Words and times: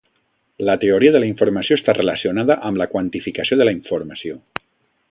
La 0.69 0.75
teoria 0.83 1.11
de 1.15 1.21
la 1.23 1.27
informació 1.31 1.77
està 1.81 1.95
relacionada 1.99 2.59
amb 2.71 2.83
la 2.85 2.89
quantificació 2.95 3.61
de 3.61 3.71
la 3.71 3.79
informació. 3.79 4.43